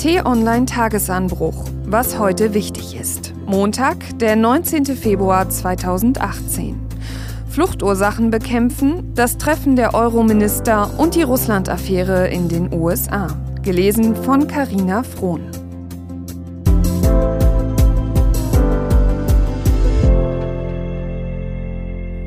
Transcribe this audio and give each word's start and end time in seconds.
T-Online 0.00 0.64
Tagesanbruch. 0.64 1.66
Was 1.84 2.18
heute 2.18 2.54
wichtig 2.54 2.98
ist. 2.98 3.34
Montag, 3.44 4.18
der 4.18 4.34
19. 4.34 4.86
Februar 4.96 5.50
2018. 5.50 6.80
Fluchtursachen 7.50 8.30
bekämpfen, 8.30 9.14
das 9.14 9.36
Treffen 9.36 9.76
der 9.76 9.92
Euro-Minister 9.92 10.98
und 10.98 11.16
die 11.16 11.22
Russland-Affäre 11.22 12.28
in 12.28 12.48
den 12.48 12.72
USA. 12.72 13.26
Gelesen 13.62 14.16
von 14.16 14.48
Carina 14.48 15.02
Frohn. 15.02 15.50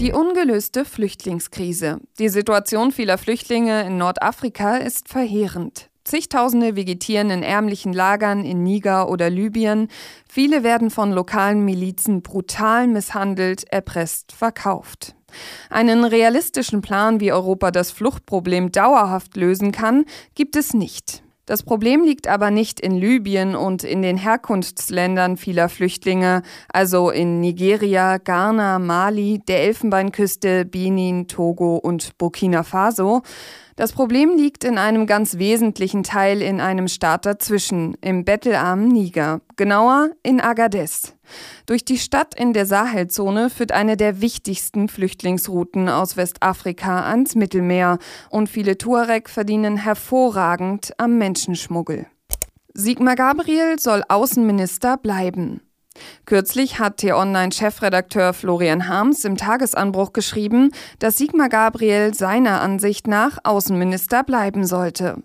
Die 0.00 0.12
ungelöste 0.12 0.84
Flüchtlingskrise. 0.84 1.98
Die 2.18 2.28
Situation 2.28 2.92
vieler 2.92 3.16
Flüchtlinge 3.16 3.86
in 3.86 3.96
Nordafrika 3.96 4.76
ist 4.76 5.08
verheerend. 5.08 5.88
Zigtausende 6.04 6.76
vegetieren 6.76 7.30
in 7.30 7.42
ärmlichen 7.42 7.94
Lagern 7.94 8.44
in 8.44 8.62
Niger 8.62 9.08
oder 9.08 9.30
Libyen. 9.30 9.88
Viele 10.28 10.62
werden 10.62 10.90
von 10.90 11.12
lokalen 11.12 11.64
Milizen 11.64 12.22
brutal 12.22 12.86
misshandelt, 12.86 13.64
erpresst, 13.72 14.32
verkauft. 14.32 15.14
Einen 15.70 16.04
realistischen 16.04 16.82
Plan, 16.82 17.20
wie 17.20 17.32
Europa 17.32 17.70
das 17.70 17.90
Fluchtproblem 17.90 18.70
dauerhaft 18.70 19.36
lösen 19.36 19.72
kann, 19.72 20.04
gibt 20.34 20.56
es 20.56 20.74
nicht. 20.74 21.22
Das 21.46 21.62
Problem 21.62 22.04
liegt 22.04 22.26
aber 22.26 22.50
nicht 22.50 22.80
in 22.80 22.96
Libyen 22.96 23.54
und 23.54 23.84
in 23.84 24.00
den 24.00 24.16
Herkunftsländern 24.16 25.36
vieler 25.36 25.68
Flüchtlinge, 25.68 26.42
also 26.72 27.10
in 27.10 27.40
Nigeria, 27.40 28.16
Ghana, 28.16 28.78
Mali, 28.78 29.42
der 29.46 29.62
Elfenbeinküste, 29.64 30.64
Benin, 30.64 31.28
Togo 31.28 31.76
und 31.76 32.16
Burkina 32.16 32.62
Faso. 32.62 33.22
Das 33.76 33.92
Problem 33.92 34.36
liegt 34.36 34.62
in 34.62 34.78
einem 34.78 35.04
ganz 35.06 35.36
wesentlichen 35.38 36.04
Teil 36.04 36.40
in 36.40 36.60
einem 36.60 36.86
Staat 36.86 37.26
dazwischen, 37.26 37.96
im 38.00 38.24
bettelarmen 38.24 38.86
Niger, 38.86 39.40
genauer 39.56 40.10
in 40.22 40.40
Agadez. 40.40 41.16
Durch 41.66 41.84
die 41.84 41.98
Stadt 41.98 42.38
in 42.38 42.52
der 42.52 42.66
Sahelzone 42.66 43.50
führt 43.50 43.72
eine 43.72 43.96
der 43.96 44.20
wichtigsten 44.20 44.88
Flüchtlingsrouten 44.88 45.88
aus 45.88 46.16
Westafrika 46.16 47.02
ans 47.10 47.34
Mittelmeer 47.34 47.98
und 48.30 48.48
viele 48.48 48.78
Tuareg 48.78 49.28
verdienen 49.28 49.76
hervorragend 49.76 50.92
am 50.98 51.18
Menschenschmuggel. 51.18 52.06
Sigmar 52.74 53.16
Gabriel 53.16 53.80
soll 53.80 54.04
Außenminister 54.08 54.98
bleiben. 54.98 55.63
Kürzlich 56.26 56.78
hat 56.78 56.98
T-Online-Chefredakteur 56.98 58.32
Florian 58.32 58.88
Harms 58.88 59.24
im 59.24 59.36
Tagesanbruch 59.36 60.12
geschrieben, 60.12 60.70
dass 60.98 61.18
Sigmar 61.18 61.48
Gabriel 61.48 62.14
seiner 62.14 62.60
Ansicht 62.62 63.06
nach 63.06 63.38
Außenminister 63.44 64.22
bleiben 64.24 64.66
sollte. 64.66 65.22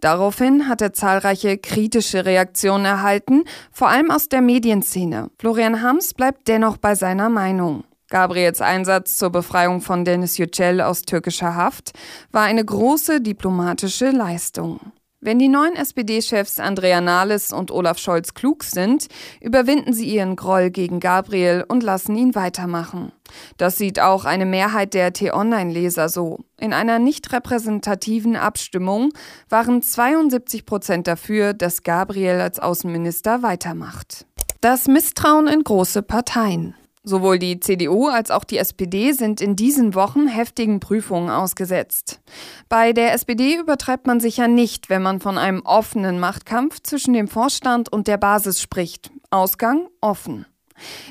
Daraufhin 0.00 0.68
hat 0.68 0.82
er 0.82 0.92
zahlreiche 0.92 1.56
kritische 1.56 2.26
Reaktionen 2.26 2.84
erhalten, 2.84 3.44
vor 3.70 3.88
allem 3.88 4.10
aus 4.10 4.28
der 4.28 4.42
Medienszene. 4.42 5.30
Florian 5.38 5.82
Harms 5.82 6.12
bleibt 6.12 6.48
dennoch 6.48 6.76
bei 6.76 6.94
seiner 6.94 7.30
Meinung. 7.30 7.84
Gabriels 8.10 8.60
Einsatz 8.60 9.16
zur 9.16 9.30
Befreiung 9.30 9.80
von 9.80 10.04
Dennis 10.04 10.36
Yücel 10.36 10.82
aus 10.82 11.02
türkischer 11.02 11.54
Haft 11.56 11.92
war 12.30 12.42
eine 12.42 12.62
große 12.62 13.22
diplomatische 13.22 14.10
Leistung. 14.10 14.92
Wenn 15.24 15.38
die 15.38 15.46
neuen 15.46 15.76
SPD-Chefs 15.76 16.58
Andrea 16.58 17.00
Nahles 17.00 17.52
und 17.52 17.70
Olaf 17.70 17.98
Scholz 17.98 18.34
klug 18.34 18.64
sind, 18.64 19.06
überwinden 19.40 19.92
sie 19.92 20.12
ihren 20.12 20.34
Groll 20.34 20.70
gegen 20.70 20.98
Gabriel 20.98 21.64
und 21.68 21.84
lassen 21.84 22.16
ihn 22.16 22.34
weitermachen. 22.34 23.12
Das 23.56 23.78
sieht 23.78 24.00
auch 24.00 24.24
eine 24.24 24.46
Mehrheit 24.46 24.94
der 24.94 25.12
T-Online-Leser 25.12 26.08
so. 26.08 26.40
In 26.58 26.72
einer 26.72 26.98
nicht 26.98 27.32
repräsentativen 27.32 28.34
Abstimmung 28.34 29.10
waren 29.48 29.80
72 29.80 30.66
Prozent 30.66 31.06
dafür, 31.06 31.54
dass 31.54 31.84
Gabriel 31.84 32.40
als 32.40 32.58
Außenminister 32.58 33.44
weitermacht. 33.44 34.26
Das 34.60 34.88
Misstrauen 34.88 35.46
in 35.46 35.62
große 35.62 36.02
Parteien. 36.02 36.74
Sowohl 37.04 37.40
die 37.40 37.58
CDU 37.58 38.06
als 38.06 38.30
auch 38.30 38.44
die 38.44 38.58
SPD 38.58 39.10
sind 39.12 39.40
in 39.40 39.56
diesen 39.56 39.96
Wochen 39.96 40.28
heftigen 40.28 40.78
Prüfungen 40.78 41.30
ausgesetzt. 41.30 42.20
Bei 42.68 42.92
der 42.92 43.12
SPD 43.12 43.56
übertreibt 43.56 44.06
man 44.06 44.20
sicher 44.20 44.46
nicht, 44.46 44.88
wenn 44.88 45.02
man 45.02 45.18
von 45.18 45.36
einem 45.36 45.62
offenen 45.62 46.20
Machtkampf 46.20 46.80
zwischen 46.80 47.12
dem 47.12 47.26
Vorstand 47.26 47.92
und 47.92 48.06
der 48.06 48.18
Basis 48.18 48.60
spricht. 48.60 49.10
Ausgang 49.30 49.88
offen. 50.00 50.46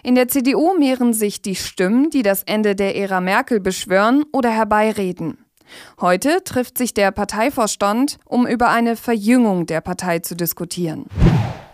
In 0.02 0.16
der 0.16 0.30
CDU 0.30 0.74
mehren 0.78 1.14
sich 1.14 1.42
die 1.42 1.56
Stimmen, 1.56 2.10
die 2.10 2.24
das 2.24 2.44
Ende 2.44 2.74
der 2.76 2.96
Ära 2.96 3.20
Merkel 3.20 3.60
beschwören 3.60 4.24
oder 4.32 4.50
herbeireden. 4.50 5.46
Heute 6.00 6.42
trifft 6.46 6.78
sich 6.78 6.94
der 6.94 7.12
Parteivorstand, 7.12 8.18
um 8.26 8.48
über 8.48 8.70
eine 8.70 8.96
Verjüngung 8.96 9.66
der 9.66 9.82
Partei 9.82 10.20
zu 10.20 10.36
diskutieren. 10.36 11.06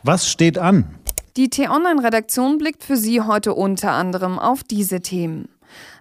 Was 0.04 0.28
steht 0.28 0.58
an? 0.58 0.96
Die 1.38 1.52
T-Online-Redaktion 1.52 2.58
blickt 2.58 2.84
für 2.84 2.98
Sie 2.98 3.22
heute 3.22 3.54
unter 3.54 3.92
anderem 3.92 4.40
auf 4.40 4.64
diese 4.64 5.02
Themen. 5.02 5.50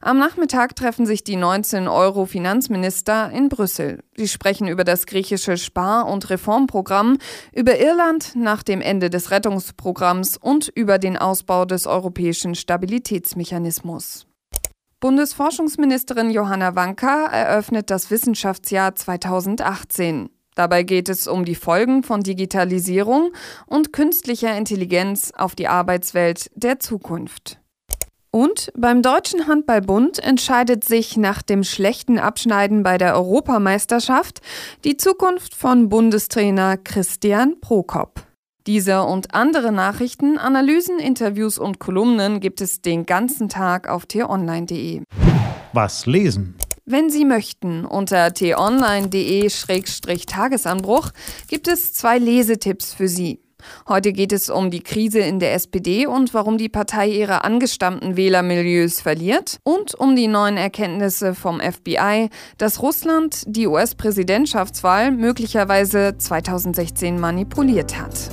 Am 0.01 0.19
Nachmittag 0.19 0.75
treffen 0.77 1.05
sich 1.05 1.25
die 1.25 1.37
19 1.37 1.89
Euro-Finanzminister 1.89 3.31
in 3.33 3.51
Brüssel. 3.51 4.03
Sie 4.17 4.29
sprechen 4.29 4.67
über 4.67 4.83
das 4.83 5.05
griechische 5.05 5.59
Spar- 5.59 6.07
und 6.07 6.31
Reformprogramm, 6.31 7.19
über 7.53 7.79
Irland 7.79 8.35
nach 8.35 8.63
dem 8.63 8.81
Ende 8.81 9.11
des 9.11 9.31
Rettungsprogramms 9.31 10.39
und 10.39 10.69
über 10.69 10.99
den 10.99 11.19
Ausbau 11.19 11.67
des 11.67 11.87
europäischen 11.87 12.55
Stabilitätsmechanismus. 12.55 14.27
Bundesforschungsministerin 15.01 16.31
Johanna 16.31 16.75
Wanka 16.75 17.27
eröffnet 17.27 17.91
das 17.91 18.11
Wissenschaftsjahr 18.11 18.95
2018. 18.95 20.31
Dabei 20.57 20.83
geht 20.83 21.09
es 21.09 21.29
um 21.29 21.45
die 21.45 21.55
Folgen 21.55 22.03
von 22.03 22.23
Digitalisierung 22.23 23.31
und 23.67 23.93
künstlicher 23.93 24.57
Intelligenz 24.57 25.31
auf 25.37 25.55
die 25.55 25.69
Arbeitswelt 25.69 26.51
der 26.55 26.81
Zukunft. 26.81 27.61
Und 28.31 28.73
beim 28.77 29.03
Deutschen 29.03 29.47
Handballbund 29.47 30.19
entscheidet 30.19 30.85
sich 30.85 31.17
nach 31.17 31.43
dem 31.43 31.63
schlechten 31.63 32.19
Abschneiden 32.19 32.83
bei 32.83 32.99
der 32.99 33.15
Europameisterschaft 33.15 34.41
die 34.85 34.97
Zukunft 34.97 35.55
von 35.55 35.89
Bundestrainer 35.89 36.77
Christian 36.77 37.61
Prokop. 37.61 38.27
Diese 38.67 39.03
und 39.03 39.35
andere 39.35 39.73
Nachrichten, 39.73 40.39
Analysen, 40.39 40.99
Interviews 40.99 41.59
und 41.59 41.79
Kolumnen 41.79 42.41
gibt 42.41 42.61
es 42.61 42.83
den 42.83 43.07
ganzen 43.07 43.49
Tag 43.49 43.89
auf 43.89 44.07
t-online.de. 44.07 45.03
Was 45.73 46.07
lesen? 46.07 46.57
Wenn 46.89 47.11
Sie 47.11 47.25
möchten, 47.25 47.85
unter 47.85 48.33
t-online.de-tagesanbruch 48.33 51.11
gibt 51.49 51.67
es 51.67 51.93
zwei 51.93 52.19
Lesetipps 52.19 52.95
für 52.95 53.09
Sie. 53.09 53.41
Heute 53.89 54.13
geht 54.13 54.33
es 54.33 54.51
um 54.51 54.71
die 54.71 54.85
Krise 54.85 55.19
in 55.19 55.41
der 55.41 55.55
SPD 55.55 56.07
und 56.07 56.33
warum 56.33 56.59
die 56.59 56.69
Partei 56.69 57.09
ihre 57.09 57.43
angestammten 57.43 58.17
Wählermilieus 58.17 59.01
verliert 59.01 59.59
und 59.65 59.97
um 59.97 60.15
die 60.15 60.29
neuen 60.29 60.57
Erkenntnisse 60.57 61.35
vom 61.35 61.59
FBI, 61.59 62.29
dass 62.57 62.81
Russland 62.81 63.43
die 63.49 63.67
US-Präsidentschaftswahl 63.67 65.11
möglicherweise 65.11 66.17
2016 66.17 67.19
manipuliert 67.19 68.01
hat. 68.01 68.31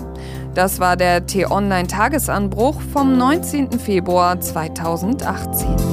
Das 0.53 0.79
war 0.79 0.95
der 0.95 1.25
T-Online-Tagesanbruch 1.25 2.79
vom 2.93 3.17
19. 3.17 3.79
Februar 3.79 4.39
2018. 4.39 5.92